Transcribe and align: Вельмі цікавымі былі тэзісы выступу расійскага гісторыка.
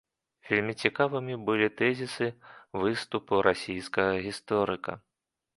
Вельмі 0.51 0.73
цікавымі 0.87 1.35
былі 1.49 1.67
тэзісы 1.83 2.27
выступу 2.87 3.33
расійскага 3.49 4.13
гісторыка. 4.31 5.01